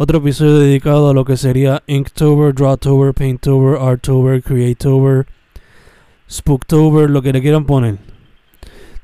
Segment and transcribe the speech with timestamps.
[0.00, 5.26] Otro episodio dedicado a lo que sería Inktober, Drawtober, Painttober, Artober, Creatober,
[6.30, 7.98] Spooktober, lo que le quieran poner.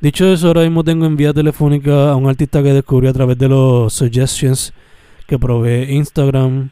[0.01, 3.37] Dicho eso, ahora mismo tengo en vía telefónica a un artista que descubrí a través
[3.39, 4.73] de los suggestions
[5.27, 6.71] que provee Instagram.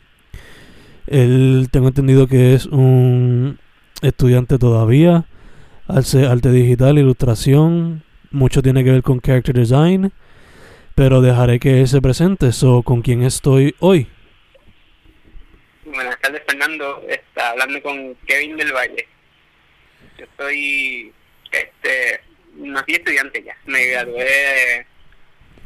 [1.09, 3.59] Él tengo entendido que es un
[4.03, 5.25] estudiante todavía,
[5.89, 10.13] hace arte digital, ilustración, mucho tiene que ver con character design,
[10.95, 12.53] pero dejaré que se presente.
[12.53, 14.07] So, ¿Con quién estoy hoy?
[15.93, 17.03] Buenas tardes, Fernando.
[17.07, 19.07] Está hablando con Kevin del Valle.
[20.19, 21.13] Yo soy,
[21.51, 22.21] este,
[22.55, 23.55] no soy estudiante ya.
[23.67, 24.87] Me gradué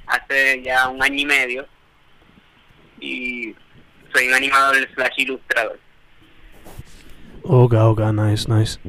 [0.07, 1.67] hace ya un año y medio
[2.99, 3.55] y
[4.13, 5.79] soy un animador slash ilustrador.
[7.43, 8.81] Ok, ok, nice, nice.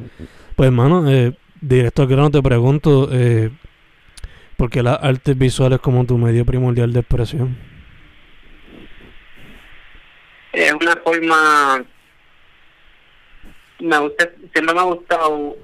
[0.55, 3.51] Pues, hermano, eh, directo al grano te pregunto, eh,
[4.55, 7.66] ¿por qué las artes visuales como tu medio primordial de expresión?
[10.57, 11.85] Es una forma...
[13.79, 15.55] Me gusta, siempre me ha gustado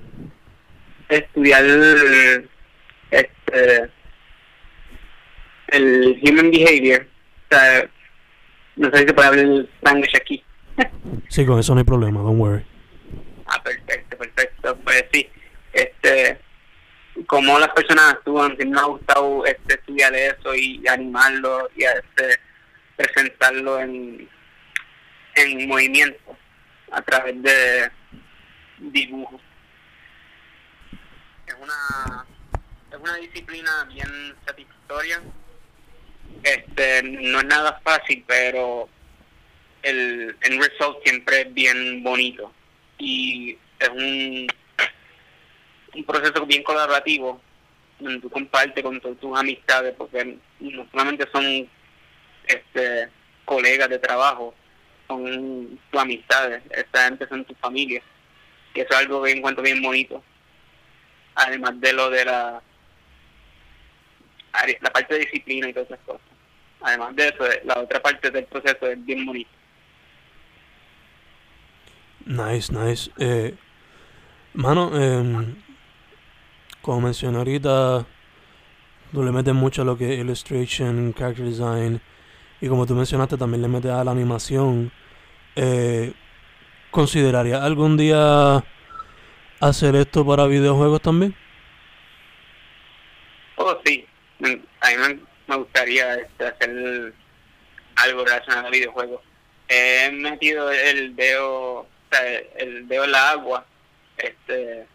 [1.09, 1.65] estudiar
[3.09, 3.89] este
[5.69, 7.07] el human behavior.
[7.49, 7.89] O sea,
[8.75, 10.43] no sé si se puede hablar el language aquí.
[11.27, 12.63] Sí, con eso no hay problema, don't worry.
[13.47, 14.77] Ah, perfecto, perfecto.
[14.83, 15.27] Pues sí,
[15.73, 16.37] este,
[17.25, 22.39] como las personas actúan, siempre me ha gustado este, estudiar eso y animarlo y este,
[22.95, 24.29] presentarlo en,
[25.35, 26.37] en movimiento
[26.91, 27.91] a través de
[28.79, 29.41] dibujos.
[31.47, 32.25] Es una,
[32.91, 35.21] es una disciplina bien satisfactoria.
[36.43, 38.89] Este, no es nada fácil, pero
[39.81, 42.51] el, el result siempre es bien bonito
[42.97, 44.47] y es un,
[45.95, 47.41] un proceso bien colaborativo
[47.99, 51.69] donde tú compartes con todas tus amistades porque no solamente son
[52.45, 53.09] este
[53.45, 54.53] colegas de trabajo
[55.17, 58.03] son tus amistades esta gente son tus familias
[58.73, 60.23] y eso es algo que encuentro bien bonito.
[61.35, 62.61] Además de lo de la
[64.81, 66.21] la parte de disciplina y todas esas cosas.
[66.81, 69.49] Además de eso la otra parte del proceso es bien bonito.
[72.25, 73.11] Nice, nice.
[73.17, 73.55] Eh,
[74.53, 75.55] mano, eh,
[76.81, 78.05] como mencioné ahorita,
[79.11, 82.01] tú le metes mucho a lo que es illustration, character design,
[82.63, 84.89] y como tú mencionaste, también le metes a la animación.
[85.53, 86.13] Eh,
[86.91, 88.63] ¿Considerarías algún día
[89.59, 91.35] hacer esto para videojuegos también?
[93.57, 94.07] Oh, sí.
[94.79, 97.13] A mí me, gustaría este, hacer
[97.97, 99.21] algo relacionado a videojuegos.
[99.67, 101.85] He metido el dedo
[102.55, 103.65] el dedo en la agua
[104.15, 104.85] este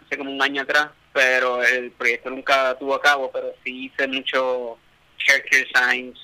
[0.00, 4.06] hace como un año atrás pero el proyecto nunca tuvo a cabo pero sí hice
[4.06, 4.78] mucho
[5.24, 6.18] character designs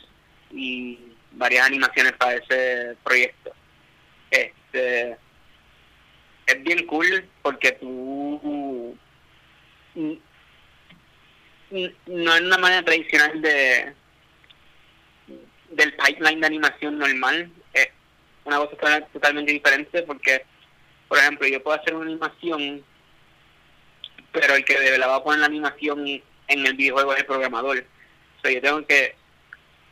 [0.50, 0.99] y
[1.33, 3.53] varias animaciones para ese proyecto
[4.31, 5.17] este
[6.47, 8.97] es bien cool porque tú
[9.95, 10.19] no
[12.35, 13.93] es una manera tradicional de
[15.71, 17.50] del pipeline de animación normal
[18.49, 20.45] una cosa totalmente diferente porque,
[21.06, 22.83] por ejemplo, yo puedo hacer una animación,
[24.33, 27.85] pero el que la va a poner la animación en el videojuego es el programador.
[28.38, 29.14] O sea, yo tengo que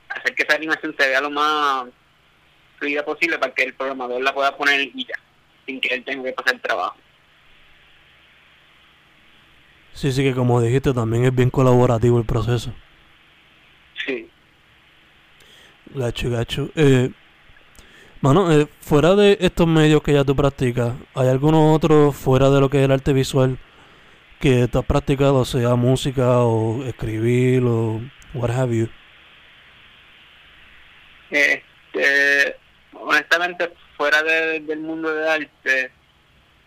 [0.09, 1.89] hacer que esa animación se vea lo más
[2.79, 5.15] fluida posible para que el programador la pueda poner y ya.
[5.67, 6.97] sin que él tenga que pasar el trabajo.
[9.93, 12.73] Sí, sí, que como dijiste, también es bien colaborativo el proceso.
[14.05, 14.29] Sí.
[15.95, 16.69] Gacho, gacho.
[16.77, 17.11] Eh,
[18.21, 22.61] mano, eh, fuera de estos medios que ya tú practicas, ¿hay alguno otro fuera de
[22.61, 23.59] lo que es el arte visual
[24.39, 28.01] que tú has practicado, sea música o escribir o
[28.37, 28.89] what have you?
[31.31, 32.57] Este,
[32.93, 35.91] honestamente, fuera de- del mundo del arte,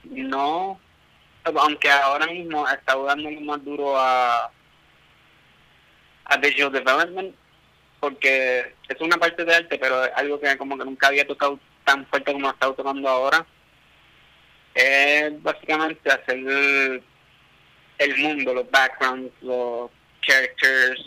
[0.04, 0.80] no,
[1.44, 4.52] aunque ahora mismo está dando más duro a,
[6.26, 7.36] a visual development,
[8.00, 11.60] porque es una parte de arte, pero es algo que como que nunca había tocado
[11.86, 13.46] tan fuerte como lo está tocando ahora.
[14.74, 17.02] Es básicamente hacer
[17.98, 19.90] el mundo, los backgrounds, los
[20.22, 21.02] characters,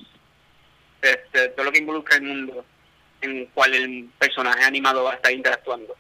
[1.03, 2.65] este, todo lo que involucra el mundo
[3.21, 5.97] en el cual el personaje animado va a estar interactuando.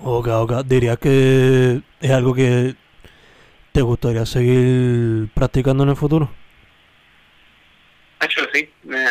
[0.00, 0.52] Ok, ok.
[0.64, 2.74] ¿Dirías que es algo que
[3.72, 6.30] te gustaría seguir practicando en el futuro?
[8.20, 9.04] Hecho, sí, me,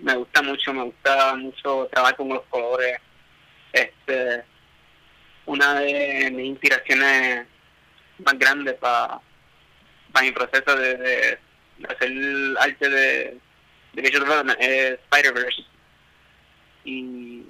[0.00, 2.98] me gusta mucho, me gusta mucho trabajar con los colores.
[3.72, 4.44] Este,
[5.46, 7.46] una de mis inspiraciones
[8.24, 9.20] más grandes para
[10.22, 11.38] mi proceso de, de
[11.88, 12.12] hacer
[12.60, 13.38] arte de,
[13.92, 15.62] de development es Spider-Verse
[16.84, 17.42] y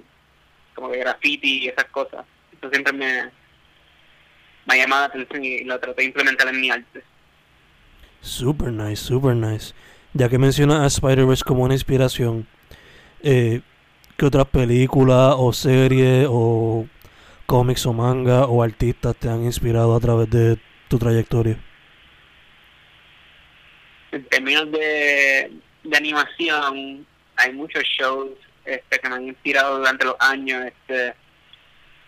[0.73, 2.25] como que graffiti y esas cosas.
[2.57, 3.31] Eso siempre me,
[4.65, 7.03] me ha llamado la atención y lo traté de implementar en mi arte.
[8.21, 9.73] Super nice, super nice.
[10.13, 12.47] Ya que mencionas a Spider-Verse como una inspiración,
[13.21, 13.61] eh,
[14.17, 16.87] ¿qué otras películas o series o
[17.45, 21.59] cómics o manga o artistas te han inspirado a través de tu trayectoria?
[24.11, 25.51] En términos de,
[25.83, 28.31] de animación, hay muchos shows
[28.65, 30.65] este, que me han inspirado durante los años.
[30.65, 31.13] Este,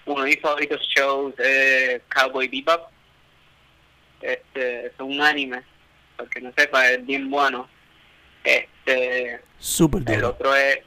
[0.06, 2.89] uno de mis favoritos shows es Cowboy Bebop.
[4.21, 5.63] Este, es un anime,
[6.18, 7.68] porque no sepa, es bien bueno.
[8.44, 10.30] Este, Super el duro.
[10.30, 10.80] otro es,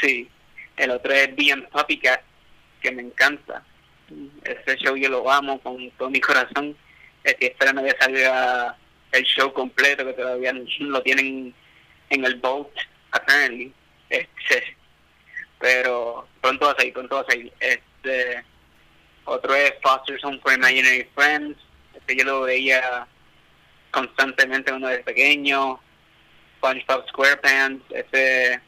[0.00, 0.28] sí,
[0.76, 2.22] el otro es BM Puppycat,
[2.80, 3.64] que me encanta.
[4.44, 6.76] Ese show yo lo amo con todo mi corazón.
[7.22, 8.76] Estoy esperando que salga
[9.12, 11.54] el show completo, que todavía lo tienen
[12.10, 12.68] en el boat,
[13.12, 13.72] apparently.
[14.08, 14.76] Este,
[15.58, 17.52] pero pronto va a salir, pronto va a salir.
[17.60, 18.44] Este,
[19.24, 21.58] otro es Foster's Home for Imaginary Friends.
[21.94, 23.06] Este yo lo veía
[23.90, 25.80] constantemente uno desde pequeño.
[26.58, 28.60] SpongeBob SquarePants, ese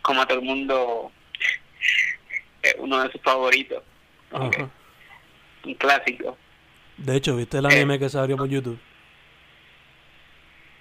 [0.00, 1.12] como a todo el mundo
[2.78, 3.82] uno de sus favoritos,
[4.32, 6.36] un clásico.
[6.96, 8.78] De hecho, ¿viste el anime que se abrió por YouTube?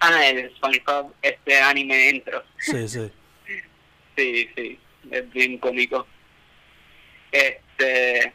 [0.03, 3.11] Ah, el SpongeBob, este anime intro, Sí, sí.
[4.17, 4.79] sí, sí,
[5.11, 6.07] es bien cómico.
[7.31, 8.33] Este,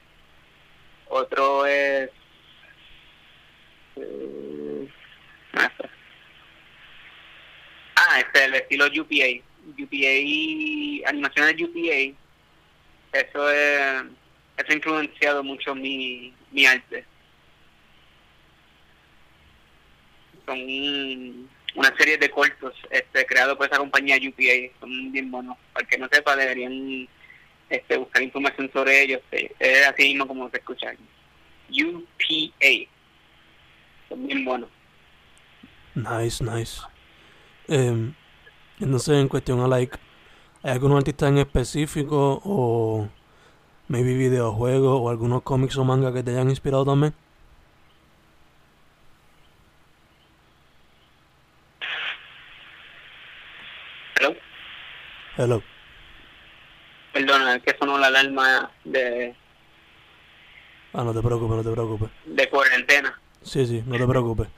[1.08, 2.08] otro es,
[3.96, 4.88] eh,
[5.54, 5.72] ah,
[7.96, 9.42] ah, este, el estilo UPA,
[9.76, 12.16] UPA, animaciones UPA,
[13.12, 14.02] eso es,
[14.56, 17.04] eso ha influenciado mucho mi, mi arte.
[20.46, 25.56] Son una serie de cortos este, creados por esa compañía UPA, son bien buenos.
[25.72, 27.08] Para que no sepa, deberían
[27.70, 29.20] este, buscar información sobre ellos.
[29.32, 30.92] eh, Es así mismo como se escucha.
[31.70, 32.90] UPA.
[34.08, 34.70] Son bien buenos.
[35.94, 36.80] Nice, nice.
[37.68, 38.14] Em,
[38.80, 39.96] entonces, en cuestión a like,
[40.62, 43.08] ¿hay algunos artistas en específico o
[43.88, 47.14] maybe videojuegos o algunos cómics o manga que te hayan inspirado también?
[54.18, 54.34] Hello.
[55.36, 55.62] Hello.
[57.12, 59.34] Perdona, que sonó la alarma de,
[60.92, 62.08] Ah, no te preocupes, no te preocupes.
[62.24, 63.18] de cuarentena.
[63.42, 64.48] Sí, sí, no te preocupes.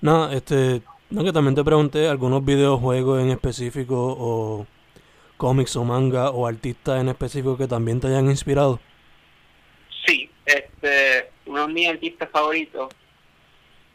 [0.00, 4.66] Nada, este, no que también te pregunté algunos videojuegos en específico o
[5.36, 8.80] cómics o manga o artistas en específico que también te hayan inspirado.
[10.06, 12.92] Sí, este, uno de mis artistas favoritos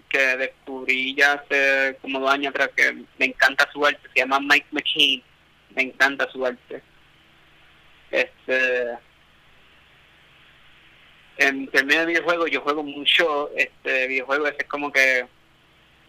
[0.08, 4.40] que descubrí ya hace como dos años atrás que me encanta su arte, se llama
[4.40, 5.22] Mike McKean,
[5.76, 6.82] me encanta su arte.
[8.12, 8.98] Este,
[11.38, 15.26] en términos de videojuegos, yo juego mucho este videojuego, ese es como que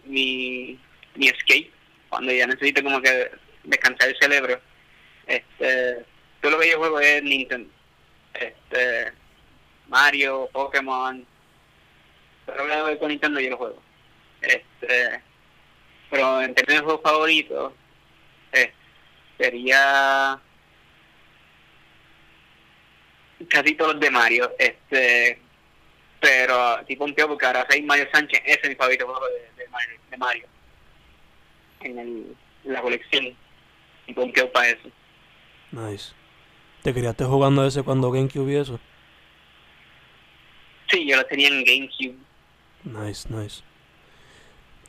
[0.05, 0.79] mi,
[1.15, 1.71] mi escape,
[2.09, 3.31] cuando ya necesito como que
[3.63, 4.59] descansar el cerebro.
[5.25, 6.05] Este,
[6.41, 7.69] todo lo que yo juego es Nintendo.
[8.33, 9.13] Este,
[9.87, 11.25] Mario, Pokémon,
[12.45, 13.81] pero lo que con Nintendo yo lo juego.
[14.41, 15.21] Este,
[16.09, 17.73] pero en términos de juegos favoritos,
[18.51, 18.73] eh,
[19.37, 20.39] sería
[23.49, 24.51] casi todos los de Mario.
[24.57, 25.39] Este,
[26.19, 29.63] pero tipo un porque ahora soy Mario Sánchez, ese es mi favorito juego de,
[30.09, 30.47] de, Mario,
[31.81, 33.35] En, el, la colección.
[34.07, 34.89] Y un para eso.
[35.71, 36.13] Nice.
[36.81, 38.79] ¿Te criaste jugando ese cuando GameCube y eso?
[40.89, 42.17] Sí, yo lo tenía en GameCube.
[42.83, 43.63] Nice, nice.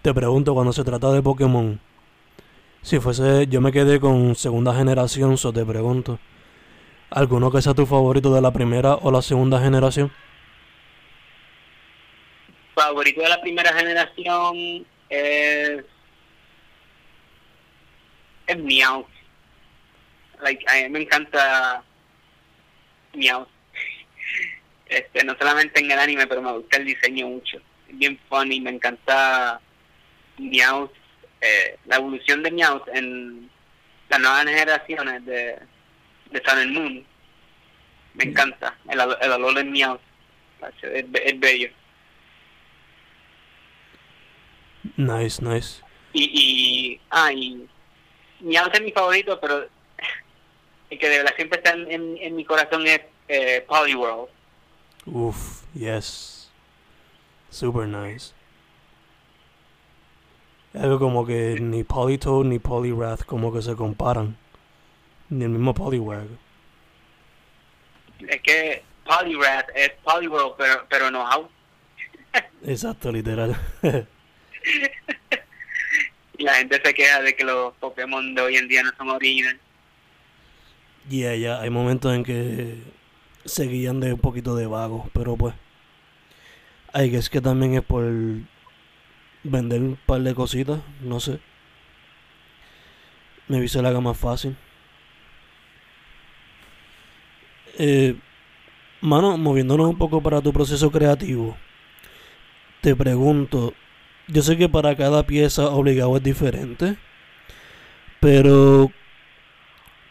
[0.03, 1.81] Te pregunto, cuando se trata de Pokémon,
[2.85, 6.19] si fuese, yo me quedé con segunda generación, so te pregunto,
[7.09, 10.13] ¿alguno que sea tu favorito de la primera o la segunda generación?
[12.75, 15.83] Favorito de la primera generación es
[18.47, 19.07] es Meow.
[20.43, 21.83] Like, a mí me encanta
[23.15, 23.47] Meow.
[24.87, 27.57] Este, no solamente en el anime, pero me gusta el diseño mucho.
[27.89, 29.59] Es bien funny, me encanta
[30.37, 30.93] Meowth,
[31.45, 33.51] eh, la evolución de Meowth en
[34.09, 35.59] las nuevas generaciones de,
[36.31, 37.07] de Sun and Moon.
[38.15, 40.01] Me encanta el, el olor de Meowth.
[40.83, 41.69] Es, es, bello.
[44.97, 45.83] Nice, nice.
[46.13, 47.69] Y, y, ah, y
[48.41, 49.69] Meowth es mi favorito, pero
[50.91, 54.31] el que de verdad siempre está en, en, mi corazón es eh, Poliworld.
[55.07, 56.51] Uf, yes.
[57.51, 58.34] Super nice.
[60.75, 64.37] Algo como que ni Politoad ni Poliwrath como que se comparan.
[65.31, 66.27] Ni el mismo Poliwag.
[68.29, 71.49] Es que Poliwrath es Poliwrath, pero, pero no how.
[72.67, 73.57] Exacto, literal.
[76.39, 79.11] y la gente se queja de que los Pokémon de hoy en día no son
[79.11, 79.61] originales.
[81.09, 82.79] Y yeah, ya, hay momentos en que
[83.45, 85.55] se guían de un poquito de vago, pero pues.
[86.93, 88.05] Hay que es que también es por
[89.45, 91.39] vender un par de cositas, no sé.
[93.47, 94.57] Me se la haga más fácil.
[97.79, 98.17] Eh,
[99.01, 101.57] mano, moviéndonos un poco para tu proceso creativo,
[102.81, 103.75] te pregunto,
[104.29, 106.97] yo sé que para cada pieza obligado es diferente,
[108.21, 108.91] pero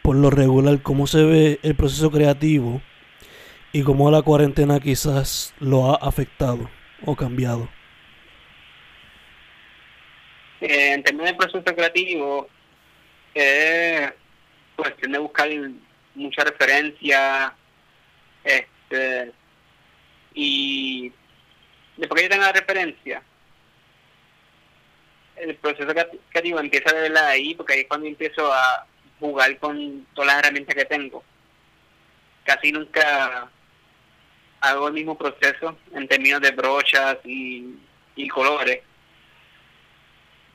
[0.01, 2.81] por lo regular, ¿cómo se ve el proceso creativo
[3.71, 6.69] y cómo la cuarentena quizás lo ha afectado
[7.05, 7.69] o cambiado?
[10.63, 12.47] Eh, en términos de proceso creativo,
[13.33, 14.13] es
[14.77, 15.49] cuestión de buscar
[16.15, 17.53] mucha referencia
[18.45, 19.33] este,
[20.33, 21.11] y
[21.97, 23.21] después que yo tenga referencia,
[25.35, 25.93] el proceso
[26.29, 28.87] creativo empieza de la ahí, porque ahí es cuando empiezo a
[29.19, 31.25] jugar con todas las herramientas que tengo.
[32.45, 33.49] Casi nunca
[34.61, 37.75] hago el mismo proceso en términos de brochas y,
[38.15, 38.79] y colores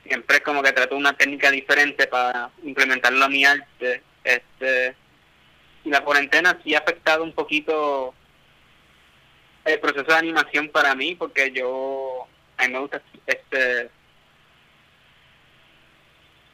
[0.09, 4.01] siempre como que trato una técnica diferente para implementarlo a mi arte.
[4.23, 4.95] Este,
[5.85, 8.13] la cuarentena sí ha afectado un poquito
[9.65, 13.89] el proceso de animación para mí, porque yo, a mí me gusta, este,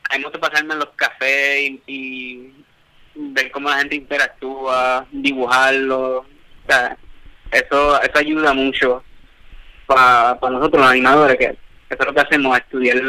[0.10, 2.52] a mí me gusta pasarme en los cafés y,
[3.18, 6.26] ver cómo la gente interactúa, dibujarlo, o
[6.68, 6.98] sea,
[7.50, 9.02] eso, eso ayuda mucho
[9.86, 11.65] para, para nosotros los animadores, que
[11.96, 13.02] eso es lo que hacemos, estudiar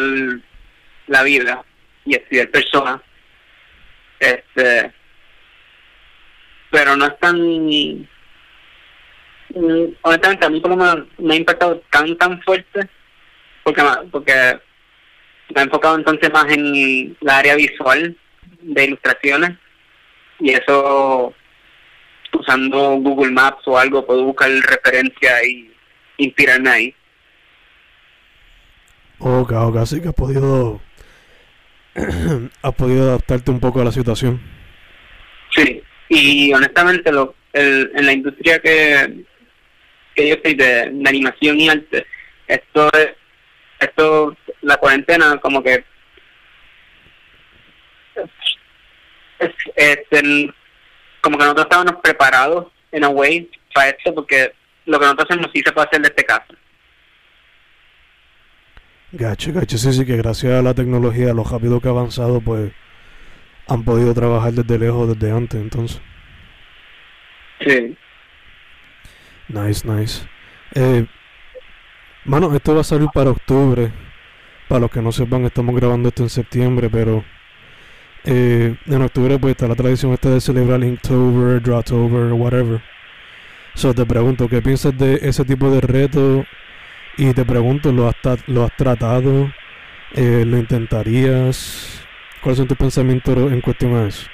[1.08, 1.64] la vida
[2.04, 3.00] y estudiar personas.
[4.18, 4.92] Este,
[6.70, 7.38] pero no es tan
[10.02, 12.88] honestamente a mí como me, me ha impactado tan tan fuerte
[13.62, 14.58] porque porque
[15.54, 18.16] me ha enfocado entonces más en la área visual
[18.60, 19.52] de ilustraciones
[20.40, 21.32] y eso
[22.32, 25.72] usando Google Maps o algo puedo buscar referencia y
[26.18, 26.94] inspirarme ahí
[29.28, 30.80] Ok, ok, así que has podido,
[32.62, 34.40] has podido adaptarte un poco a la situación.
[35.50, 39.25] Sí, y honestamente lo, el, en la industria que,
[40.14, 42.06] que yo estoy de, animación y arte,
[42.47, 43.14] esto es,
[43.80, 45.85] esto, la cuarentena como que
[49.40, 49.99] es, es
[51.21, 54.52] como que nosotros estábamos preparados en a way para esto porque
[54.85, 56.54] lo que nosotros hacemos sí se puede hacer de este caso
[59.12, 62.72] Gacho, gacho, sí, sí, que gracias a la tecnología, lo rápido que ha avanzado, pues
[63.68, 66.00] han podido trabajar desde lejos, desde antes, entonces.
[67.60, 67.96] Sí.
[69.48, 70.26] Nice, nice.
[70.75, 71.06] Eh,
[72.25, 73.92] mano, esto va a salir para octubre.
[74.68, 77.25] Para los que no sepan, estamos grabando esto en septiembre, pero
[78.25, 82.82] eh, en octubre pues está la tradición esta de celebrar Inktober, Drawtober, whatever.
[83.75, 86.44] So te pregunto, ¿qué piensas de ese tipo de reto
[87.16, 89.52] y te pregunto, ¿lo has, lo has tratado?
[90.14, 92.06] Eh, ¿Lo intentarías?
[92.40, 94.26] ¿Cuáles son tus pensamientos en cuestión a eso?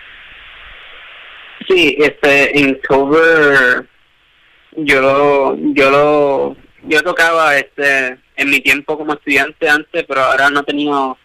[1.68, 3.86] Sí, este, Inktober,
[4.72, 10.50] yo lo, yo lo, yo tocaba este, en mi tiempo como estudiante antes, pero ahora
[10.50, 11.16] no he tenido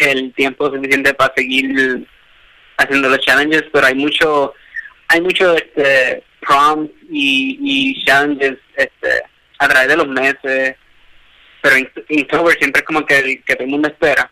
[0.00, 2.06] el tiempo suficiente para seguir
[2.76, 4.52] haciendo los challenges, pero hay mucho,
[5.08, 9.22] hay mucho este, prompts y, y challenges este,
[9.58, 10.76] a través de los meses,
[11.66, 14.30] pero Inktober siempre es como que, el, que todo el mundo espera.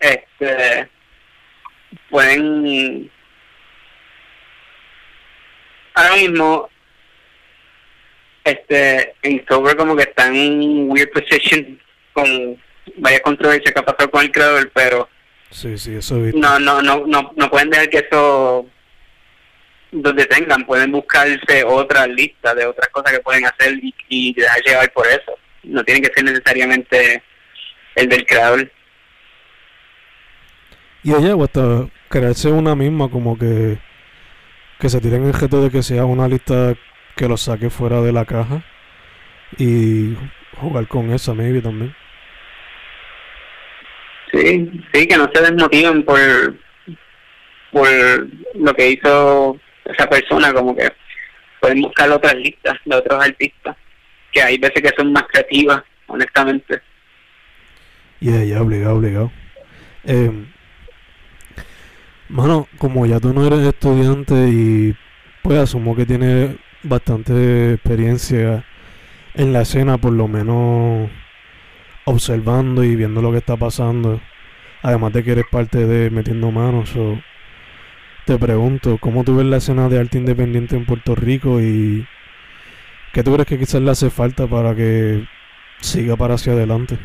[0.00, 0.88] Este,
[2.10, 3.10] pueden
[5.94, 6.68] ahora mismo
[8.44, 11.80] este Inktober como que está en weird position
[12.12, 12.60] con
[12.96, 15.08] vaya controversia que ha pasado con el creador pero
[15.50, 18.66] sí sí eso no no no no no pueden dejar que eso
[19.90, 24.60] donde tengan pueden buscarse otra lista de otras cosas que pueden hacer y, y dejar
[24.62, 27.22] llevar por eso no tiene que ser necesariamente
[27.94, 28.70] el del creador.
[31.02, 33.78] Y ella hasta crearse una misma como que
[34.78, 36.74] que se tiren el reto de que sea una lista
[37.16, 38.62] que lo saque fuera de la caja
[39.56, 40.14] y
[40.56, 41.94] jugar con esa maybe también.
[44.32, 46.18] Sí sí que no se desmotiven por
[47.72, 47.88] por
[48.54, 50.92] lo que hizo esa persona como que
[51.60, 53.76] pueden buscar otras listas de otros artistas
[54.36, 56.82] que hay veces que son más creativas honestamente
[58.20, 59.32] y yeah, ya obligado obligado
[60.04, 60.30] eh,
[62.28, 64.96] Mano, como ya tú no eres estudiante y
[65.42, 68.64] pues asumo que tienes bastante experiencia
[69.34, 71.08] en la escena, por lo menos
[72.04, 74.20] observando y viendo lo que está pasando.
[74.82, 76.92] Además de que eres parte de metiendo manos.
[78.24, 82.06] te pregunto, ¿cómo tú ves la escena de arte independiente en Puerto Rico y
[83.16, 85.26] qué tú crees que quizás le hace falta para que
[85.80, 86.98] siga para hacia adelante?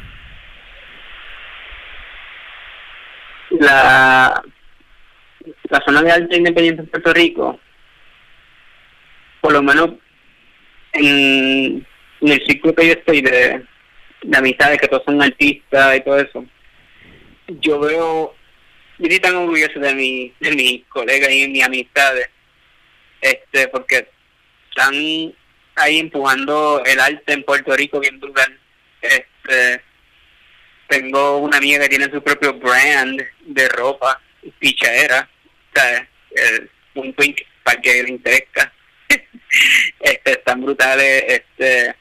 [3.52, 4.44] La
[5.70, 7.58] la zona de arte independiente en Puerto Rico,
[9.40, 9.92] por lo menos
[10.92, 11.88] en,
[12.20, 13.64] el ciclo que yo estoy de,
[14.24, 16.46] de amistades, que todos son artistas y todo eso,
[17.62, 18.36] yo veo,
[19.00, 22.30] yo estoy tan orgulloso de mi, de mis colegas y mis amistades,
[23.22, 24.10] este, porque
[24.72, 24.94] están
[25.76, 28.60] ahí empujando el arte en Puerto Rico bien brutal.
[29.02, 29.82] Este,
[30.88, 34.22] tengo una amiga que tiene su propio brand de ropa,
[34.60, 35.30] pichadera,
[36.32, 38.74] el, un twink para que le interesa.
[40.00, 41.24] este, están brutales.
[41.28, 41.96] Este,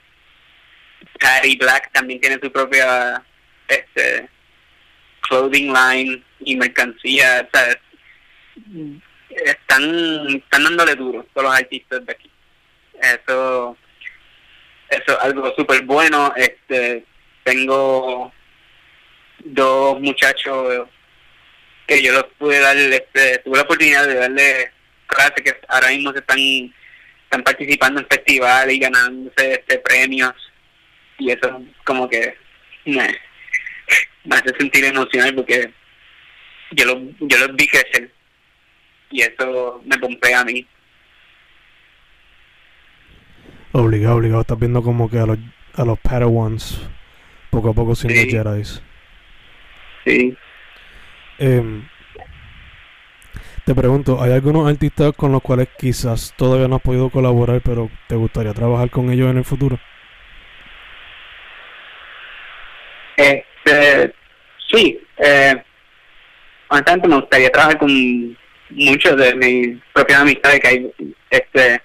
[1.18, 3.22] Patty Black también tiene su propia
[3.68, 4.28] este
[5.28, 7.48] clothing line y mercancía.
[9.44, 12.29] están, están dándole duro todos los artistas de aquí.
[13.02, 13.76] Eso,
[14.90, 16.32] eso es algo súper bueno.
[16.36, 17.04] Este,
[17.44, 18.32] tengo
[19.44, 20.88] dos muchachos
[21.86, 24.70] que yo los pude dar, este, tuve la oportunidad de darle
[25.06, 30.34] clases que ahora mismo se están, están participando en festivales y ganándose este, premios
[31.18, 32.36] y eso como que
[32.84, 33.18] me,
[34.30, 35.72] hace sentir emocional porque
[36.72, 38.10] yo los, yo los vi crecer
[39.10, 40.66] y eso me pompea a mí.
[43.72, 44.40] Obligado, obligado.
[44.40, 45.38] Estás viendo como que a los,
[45.74, 46.88] a los Padawans
[47.50, 48.30] poco a poco siendo sí.
[48.30, 48.64] Jedi.
[50.04, 50.36] Sí.
[51.38, 51.82] Eh,
[53.64, 57.90] te pregunto, ¿hay algunos artistas con los cuales quizás todavía no has podido colaborar, pero
[58.08, 59.78] te gustaría trabajar con ellos en el futuro?
[63.16, 64.14] Este,
[64.72, 65.62] sí, eh,
[66.68, 68.36] honestamente me gustaría trabajar con
[68.70, 70.92] muchos de mis propias amistades que hay,
[71.30, 71.82] este,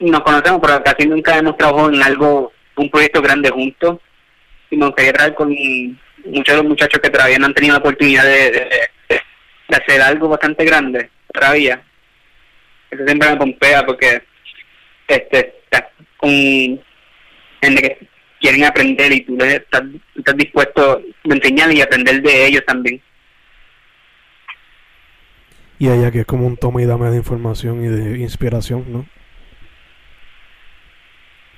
[0.00, 3.98] nos conocemos, pero casi nunca hemos trabajado en algo, un proyecto grande juntos,
[4.70, 7.80] y me gustaría trabajar con muchos de los muchachos que todavía no han tenido la
[7.80, 8.50] oportunidad de,
[9.08, 11.82] de, hacer algo bastante grande todavía.
[12.90, 14.22] Eso siempre me pompea porque
[15.08, 15.84] este estás
[16.16, 18.08] con gente que
[18.40, 19.82] quieren aprender y tú estás,
[20.14, 23.00] estás dispuesto a enseñar y aprender de ellos también.
[25.78, 29.06] Y allá que es como un toma y dame de información y de inspiración, ¿no?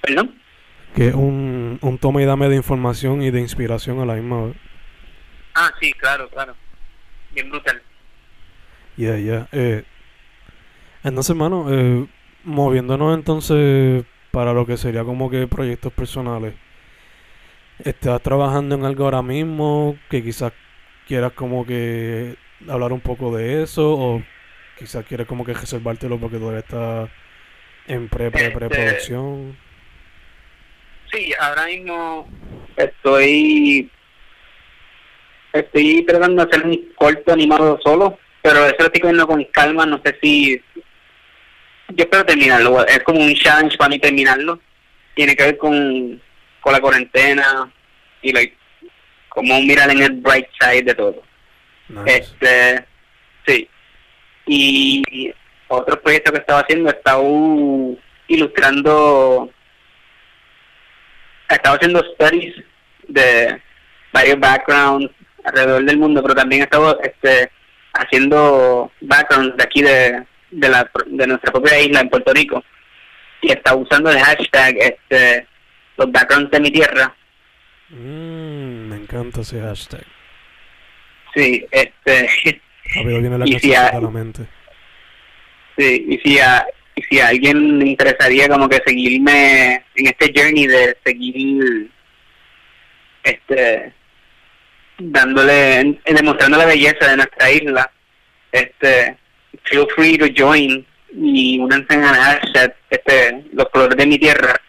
[0.08, 0.34] ¿Perdón?
[0.94, 4.46] Que es un, un toma y dame de información y de inspiración a la misma
[4.46, 4.56] vez.
[5.54, 6.54] Ah, sí, claro, claro.
[7.34, 7.82] Bien brutal.
[8.96, 9.48] Ya, ya.
[9.52, 9.84] Eh,
[11.04, 12.06] entonces, hermano, eh,
[12.44, 16.54] moviéndonos entonces para lo que sería como que proyectos personales.
[17.84, 20.52] ¿Estás trabajando en algo ahora mismo que quizás
[21.06, 22.36] quieras como que
[22.68, 24.22] hablar un poco de eso o
[24.78, 27.08] quizás quieres como que reservártelo porque todavía está
[27.86, 29.56] en pre pre Este- preproducción?
[31.12, 32.28] Sí, ahora mismo
[32.76, 33.90] estoy
[35.52, 39.86] estoy tratando de hacer un corto animado solo, pero eso lo estoy cogiendo con calma,
[39.86, 40.60] no sé si...
[41.88, 44.60] Yo espero terminarlo, es como un challenge para mí terminarlo.
[45.14, 46.20] Tiene que ver con,
[46.60, 47.72] con la cuarentena
[48.20, 48.54] y like,
[49.30, 51.22] como mirar en el bright side de todo.
[51.88, 52.18] Nice.
[52.18, 52.84] Este,
[53.46, 53.68] sí.
[54.46, 55.32] Y
[55.68, 59.50] otro proyecto que estaba haciendo, estaba uh, ilustrando,
[61.48, 62.54] estaba haciendo studies
[63.08, 63.60] de
[64.12, 65.10] varios backgrounds
[65.44, 67.50] alrededor del mundo, pero también estaba este,
[67.94, 72.62] haciendo backgrounds de aquí de, de, la, de nuestra propia isla en Puerto Rico.
[73.40, 75.46] Y estaba usando el hashtag este,
[75.96, 77.14] los backgrounds de mi tierra.
[77.90, 80.04] Mm, me encanta ese hashtag.
[81.34, 82.28] Sí, este,
[82.94, 84.42] Rápido viene la Y cosa si hay- a la mente.
[85.78, 86.66] Sí, y si a,
[86.98, 91.90] y si a alguien le interesaría como que seguirme en este journey de seguir
[93.22, 93.92] este
[94.98, 97.90] dándole demostrando la belleza de nuestra isla,
[98.50, 99.16] este
[99.62, 104.60] feel free to join y únanse el hashtag este los colores de mi tierra.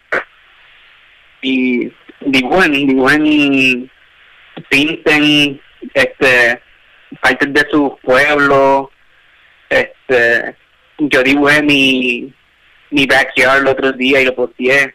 [1.42, 1.90] Y
[2.20, 3.90] dibujen, dibujen
[4.68, 5.60] pinten
[5.94, 6.62] este
[7.20, 8.92] partes de su pueblo
[9.68, 10.59] este
[11.08, 12.32] yo dibujé mi
[12.90, 14.94] mi backyard el otro día y lo posteé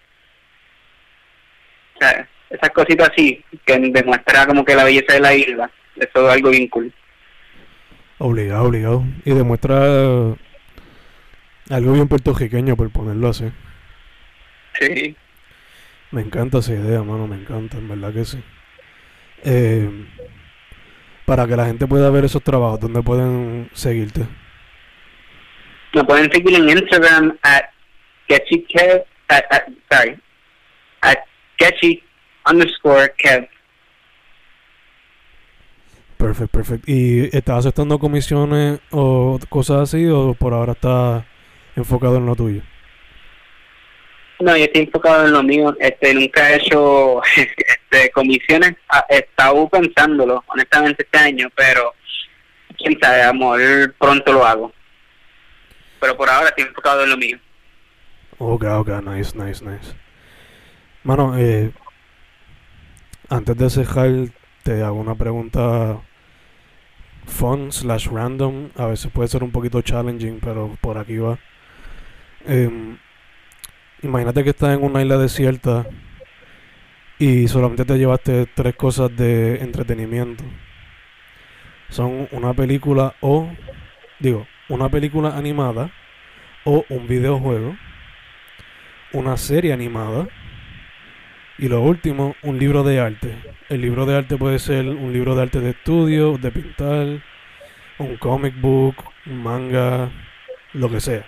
[1.96, 6.28] o sea, esas cositas así que demuestra como que la belleza de la isla eso
[6.28, 6.94] es algo bien cool
[8.18, 9.04] Obligado, obligado.
[9.26, 10.36] Y demuestra
[11.70, 13.52] algo bien puertorriqueño, por ponerlo así.
[14.80, 15.16] sí
[16.12, 18.42] Me encanta esa idea, mano, me encanta, en verdad que sí.
[19.44, 20.08] Eh,
[21.26, 24.26] para que la gente pueda ver esos trabajos, ¿dónde pueden seguirte?
[25.96, 27.66] Me pueden seguir en Instagram at
[28.28, 30.20] getchykev at, at, sorry
[31.02, 31.20] at
[31.58, 32.04] getchy
[32.46, 33.48] underscore kev
[36.18, 36.92] Perfecto, perfecto.
[36.92, 41.24] ¿Y estás aceptando comisiones o cosas así o por ahora estás
[41.76, 42.62] enfocado en lo tuyo?
[44.40, 45.76] No, yo estoy enfocado en lo mío.
[45.80, 48.76] Este, nunca he hecho este, comisiones.
[48.90, 51.94] Ah, He estado pensándolo, honestamente, este año, pero
[52.78, 54.74] quién sabe, a lo mejor pronto lo hago.
[56.00, 57.40] Pero por ahora estoy enfocado en lo mío.
[58.38, 59.96] Ok, ok, nice, nice, nice.
[61.04, 61.72] Mano, eh,
[63.30, 64.12] antes de cerrar,
[64.64, 66.02] te hago una pregunta
[67.26, 68.72] fun slash random.
[68.76, 71.40] A veces puede ser un poquito challenging, pero por aquí va.
[72.46, 72.98] Em,
[74.04, 75.88] imagínate que estás en una isla desierta
[77.18, 80.44] y solamente te llevaste tres cosas de entretenimiento.
[81.90, 83.50] Son una película o,
[84.20, 85.92] digo, una película animada
[86.64, 87.76] o un videojuego
[89.16, 90.28] una serie animada
[91.58, 93.38] y lo último, un libro de arte.
[93.70, 97.24] El libro de arte puede ser un libro de arte de estudio, de pintar,
[97.98, 100.12] un comic book, un manga,
[100.74, 101.26] lo que sea.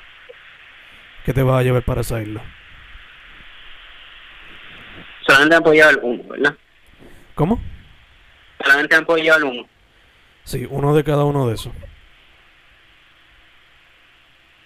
[1.24, 2.42] ¿Qué te vas a llevar para esa isla?
[5.26, 6.56] Solamente han podido llevar uno, ¿verdad?
[7.36, 7.62] ¿Cómo?
[8.62, 9.68] Solamente han podido llevar uno.
[10.44, 11.72] Sí, uno de cada uno de esos.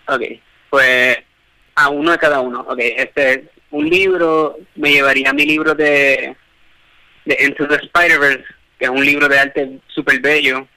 [0.07, 0.21] Ok,
[0.69, 1.17] pues
[1.75, 2.61] a uno de cada uno.
[2.61, 6.35] Ok, este, un libro, me llevaría mi libro de,
[7.25, 8.45] de Into the Spider-Verse,
[8.77, 10.67] que es un libro de arte súper bello.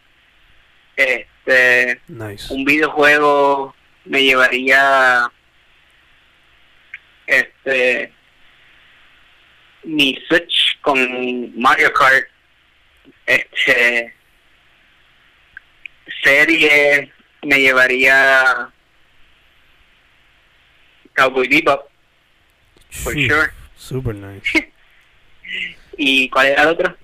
[0.97, 2.53] Este, Nice.
[2.55, 5.31] un videojuego me llevaría
[7.27, 8.13] este
[9.83, 12.27] mi Switch con Mario Kart
[13.27, 14.15] este
[16.23, 18.71] serie me llevaría
[21.15, 21.89] Cowboy Bebop
[22.91, 24.73] for Sí, sure Super nice.
[25.97, 26.97] y cuál era el otro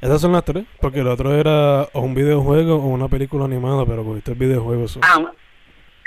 [0.00, 3.84] Esas son las tres, porque el otro era o un videojuego o una película animada,
[3.86, 4.88] pero cogiste el videojuego.
[4.88, 5.32] so- ah,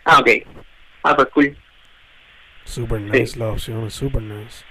[0.05, 0.29] ah ok
[1.03, 1.57] ah pues cool
[2.65, 4.63] Super nice la opción, es super nice.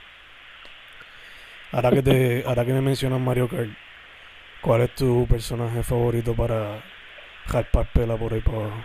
[1.73, 3.71] Ahora que te, ahora que me mencionas Mario Kart,
[4.61, 6.83] ¿cuál es tu personaje favorito para
[7.47, 8.85] jalpar pela por ahí para abajo?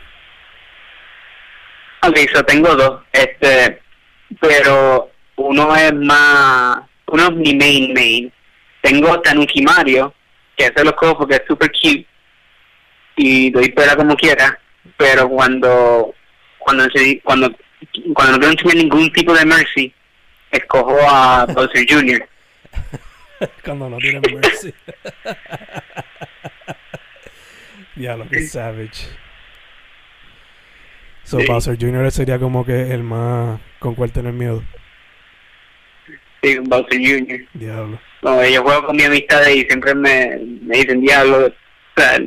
[2.06, 3.80] Ok, so tengo dos, este,
[4.42, 8.34] pero uno es más, uno es mi main main.
[8.82, 10.14] Tengo Tanuki Mario,
[10.58, 12.06] que ese lo cojo porque es super cute
[13.16, 14.60] y doy pela como quiera,
[14.98, 16.14] pero cuando,
[16.58, 16.86] cuando,
[17.24, 17.56] cuando,
[18.14, 19.94] cuando no tener ningún tipo de mercy,
[20.52, 22.28] escojo a Bowser Jr.
[23.64, 24.74] Cuando no tiene mercy.
[27.98, 29.06] ya lo que savage.
[31.24, 31.46] So Sí.
[31.48, 32.12] Bowser Jr.
[32.12, 34.64] sería como que el más con cual tener miedo.
[36.42, 37.48] Sí, Bowser Jr.
[37.54, 38.00] Diablo.
[38.22, 41.52] No, yo juego con mi amistad y siempre me, me dicen diablo, o
[42.02, 42.20] sea,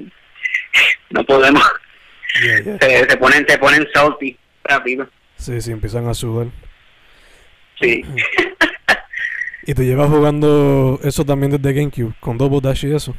[1.10, 1.62] no podemos.
[2.42, 2.78] Yeah, yeah.
[2.80, 5.08] Se, se ponen, se ponen salty rápido.
[5.36, 6.48] Sí, sí, empiezan a sudar.
[7.80, 8.02] Sí.
[9.66, 12.14] ¿Y tú llevas jugando eso también desde GameCube?
[12.20, 13.14] Con Double Dash y eso.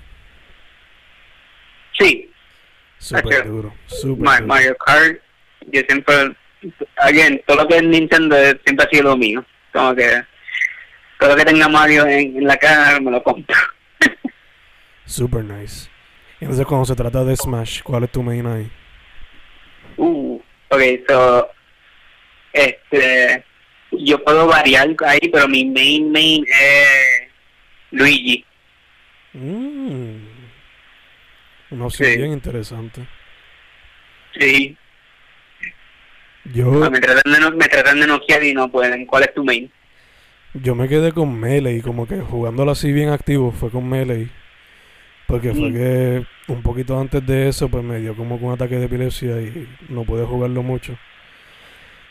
[2.00, 2.32] sí,
[3.00, 3.74] Súper duro.
[3.86, 4.48] Súper Ma- duro.
[4.48, 5.20] Mario Kart,
[5.68, 6.16] yo siempre,
[6.98, 9.46] again, todo lo que es Nintendo siempre ha sido lo mío.
[9.74, 10.24] Como que
[11.20, 13.56] todo lo que tenga Mario en, en la cara me lo compro.
[15.06, 15.90] Super nice.
[16.40, 18.72] Entonces cuando se trata de Smash, ¿cuál es tu main ahí?
[19.98, 21.50] Uh, ok, so,
[22.54, 23.44] este,
[23.92, 27.30] yo puedo variar ahí, pero mi main main es
[27.92, 28.46] Luigi.
[29.34, 30.18] Mm.
[31.72, 32.18] Una opción Sí.
[32.18, 33.08] bien interesante.
[34.40, 34.78] Sí,
[36.54, 39.06] Yo, me tratan de no, me tratan de noquear y no pueden.
[39.06, 39.72] ¿Cuál es tu main?
[40.54, 44.30] yo me quedé con Melee, como que jugándolo así bien activo fue con Melee.
[45.28, 45.74] Porque fue Mm.
[45.74, 49.68] que un poquito antes de eso, pues me dio como un ataque de epilepsia y
[49.90, 50.98] no pude jugarlo mucho.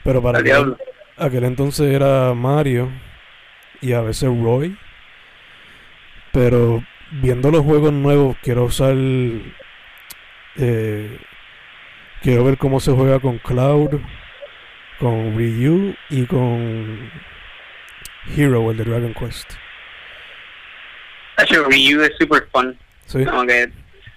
[0.04, 0.76] Pero para aquel,
[1.16, 2.90] aquel entonces era Mario
[3.80, 4.76] y a veces Roy.
[6.32, 6.82] Pero
[7.22, 8.94] viendo los juegos nuevos, quiero usar.
[10.56, 11.18] eh,
[12.22, 14.00] quiero ver cómo se juega con Cloud,
[14.98, 17.10] con Ryu y con
[18.36, 19.52] Hero, el de Dragon Quest.
[21.36, 22.76] Actually, Ryu es super fun.
[23.06, 23.24] ¿Sí?
[23.24, 23.70] Como que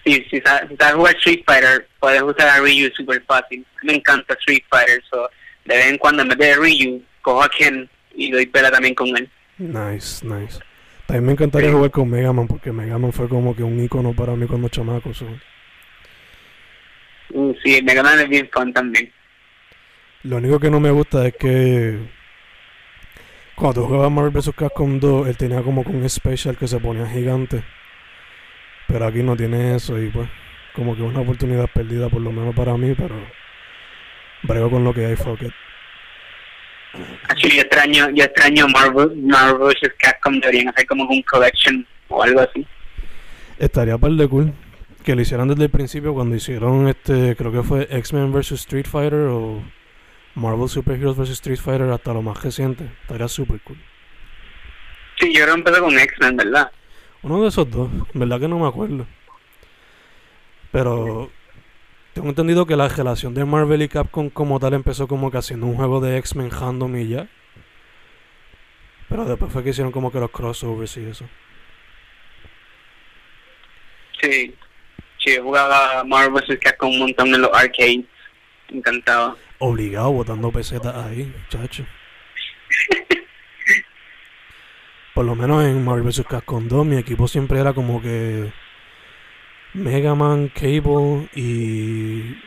[0.05, 3.65] si, si, sa- si sabes jugar Street Fighter, puedes usar a Ryu super fácil.
[3.83, 5.29] Me encanta Street Fighter, so
[5.65, 8.95] de vez en cuando en vez de Ryu, cojo a Ken y doy pela también
[8.95, 9.29] con él.
[9.57, 10.59] Nice, nice.
[11.05, 11.75] También me encantaría Sí.
[11.75, 14.69] jugar con Mega Man porque Mega Man fue como que un icono para mí cuando
[14.69, 15.13] chamaco.
[15.13, 15.27] so.
[17.31, 19.11] Uh, sí, Mega Man es bien fun también.
[20.23, 21.97] Lo único que no me gusta es que
[23.55, 24.51] cuando tú jugabas Marvel vs.
[24.55, 27.63] Capcom 2, él tenía como que un special que se ponía gigante.
[28.87, 30.27] Pero aquí no tiene eso y pues
[30.73, 33.15] como que una oportunidad perdida por lo menos para mí, pero
[34.43, 35.53] brego con lo que hay, fuck it.
[37.29, 39.93] Actually, yo extraño, yo extraño Marvel, Marvel vs.
[39.99, 42.65] Capcom, deberían hacer como un collection o algo así.
[43.57, 44.53] Estaría par de cool
[45.03, 48.51] que lo hicieran desde el principio cuando hicieron este, creo que fue X-Men vs.
[48.53, 49.63] Street Fighter o
[50.35, 51.29] Marvel Super Heroes vs.
[51.31, 52.89] Street Fighter hasta lo más reciente.
[53.01, 53.77] Estaría super cool.
[55.19, 56.71] Sí, yo que empecé con X-Men, ¿verdad?
[57.21, 59.05] Uno de esos dos, verdad que no me acuerdo.
[60.71, 61.29] Pero
[62.13, 65.65] tengo entendido que la relación de Marvel y Capcom como tal empezó como que haciendo
[65.65, 67.27] un juego de X-Men random y ya.
[69.09, 71.25] Pero después fue que hicieron como que los crossovers y eso.
[74.21, 74.55] Sí.
[75.17, 76.59] Sí, yo jugaba Marvel vs.
[76.61, 78.05] Capcom un montón en los arcades.
[78.69, 79.35] Me encantaba.
[79.59, 81.85] Obligado botando pesetas ahí, chacho.
[85.13, 86.23] Por lo menos en Marvel vs.
[86.29, 88.51] Capcom 2 mi equipo siempre era como que
[89.73, 92.37] Mega Man, Cable y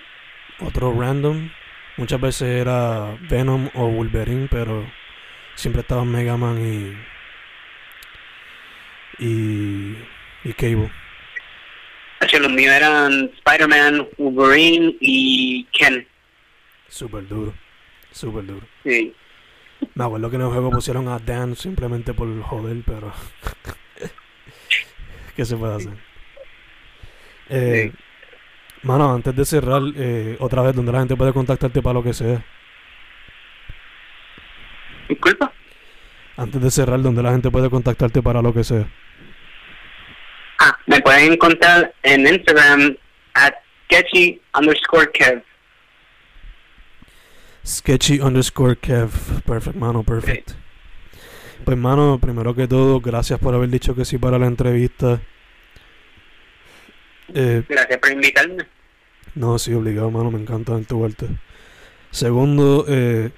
[0.60, 1.50] otro random.
[1.96, 4.86] Muchas veces era Venom o Wolverine, pero
[5.54, 7.12] siempre estaban Mega Man y
[9.18, 9.96] y,
[10.44, 10.90] y Cable.
[12.40, 16.06] Los míos eran Spider-Man, Wolverine y Ken.
[16.92, 17.54] Súper duro,
[18.10, 18.66] súper duro.
[18.84, 19.14] Sí.
[19.94, 23.10] Me acuerdo que en el juego pusieron a Dan simplemente por joder, pero.
[25.36, 25.92] ¿Qué se puede hacer?
[27.48, 27.92] Eh,
[28.82, 32.12] Mano, antes de cerrar, eh, otra vez, donde la gente puede contactarte para lo que
[32.12, 32.44] sea.
[35.08, 35.50] Disculpa.
[36.36, 38.86] Antes de cerrar, donde la gente puede contactarte para lo que sea.
[40.58, 42.98] Ah, me pueden encontrar en Instagram
[43.32, 43.54] at
[43.86, 45.42] sketchy underscore kev.
[47.64, 49.10] Sketchy underscore Kev.
[49.44, 50.52] Perfect, mano, perfect.
[51.64, 55.20] Pues, mano, primero que todo, gracias por haber dicho que sí para la entrevista.
[57.34, 58.66] Eh, Gracias por invitarme.
[59.34, 61.26] No, sí, obligado, mano, me encanta en tu vuelta.
[62.10, 63.30] Segundo, eh,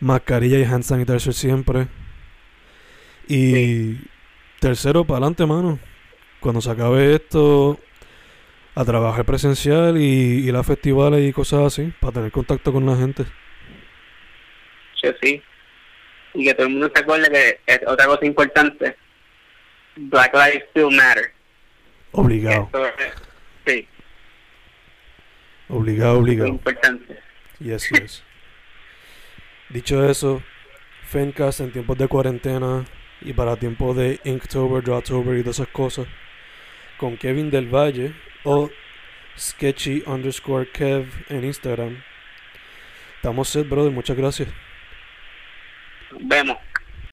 [0.00, 1.88] mascarilla y hand sanitizer siempre.
[3.28, 3.98] Y
[4.58, 5.78] tercero, para adelante, mano.
[6.40, 7.78] Cuando se acabe esto,
[8.74, 12.96] a trabajar presencial y ir a festivales y cosas así, para tener contacto con la
[12.96, 13.24] gente.
[15.20, 15.42] Sí.
[16.34, 18.96] Y que todo el mundo se acuerde que es otra cosa importante.
[19.96, 21.32] Black Lives Still Matter.
[22.12, 23.14] Obligado, es,
[23.66, 23.88] sí,
[25.68, 26.48] obligado, obligado.
[26.48, 27.18] importante.
[27.58, 28.22] Yes, yes.
[29.70, 30.42] Dicho eso,
[31.04, 32.84] Fencast en tiempos de cuarentena
[33.22, 36.06] y para tiempos de Inktober, Drawtober y todas esas cosas,
[36.98, 38.70] con Kevin del Valle o
[39.38, 42.02] Sketchy underscore Kev en Instagram.
[43.16, 43.92] Estamos set, brother.
[43.92, 44.48] Muchas gracias.
[46.20, 46.58] Vemos.